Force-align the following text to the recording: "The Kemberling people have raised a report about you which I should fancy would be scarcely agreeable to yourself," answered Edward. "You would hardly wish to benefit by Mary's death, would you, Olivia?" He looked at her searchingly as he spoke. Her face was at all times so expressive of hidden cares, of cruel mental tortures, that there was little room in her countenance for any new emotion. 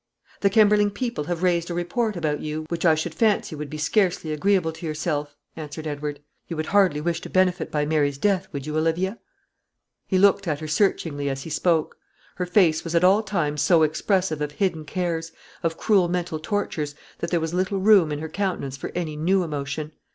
"The 0.39 0.49
Kemberling 0.49 0.89
people 0.89 1.25
have 1.25 1.43
raised 1.43 1.69
a 1.69 1.75
report 1.75 2.15
about 2.17 2.39
you 2.39 2.65
which 2.69 2.87
I 2.87 2.95
should 2.95 3.13
fancy 3.13 3.55
would 3.55 3.69
be 3.69 3.77
scarcely 3.77 4.33
agreeable 4.33 4.71
to 4.71 4.85
yourself," 4.87 5.37
answered 5.55 5.85
Edward. 5.85 6.21
"You 6.47 6.57
would 6.57 6.65
hardly 6.65 6.99
wish 6.99 7.21
to 7.21 7.29
benefit 7.29 7.71
by 7.71 7.85
Mary's 7.85 8.17
death, 8.17 8.47
would 8.51 8.65
you, 8.65 8.75
Olivia?" 8.75 9.19
He 10.07 10.17
looked 10.17 10.47
at 10.47 10.59
her 10.59 10.67
searchingly 10.67 11.29
as 11.29 11.43
he 11.43 11.51
spoke. 11.51 11.97
Her 12.37 12.47
face 12.47 12.83
was 12.83 12.95
at 12.95 13.03
all 13.03 13.21
times 13.21 13.61
so 13.61 13.83
expressive 13.83 14.41
of 14.41 14.53
hidden 14.53 14.85
cares, 14.85 15.33
of 15.61 15.77
cruel 15.77 16.07
mental 16.09 16.39
tortures, 16.39 16.95
that 17.19 17.29
there 17.29 17.39
was 17.39 17.53
little 17.53 17.77
room 17.79 18.11
in 18.11 18.17
her 18.21 18.27
countenance 18.27 18.77
for 18.77 18.91
any 18.95 19.15
new 19.15 19.43
emotion. 19.43 19.91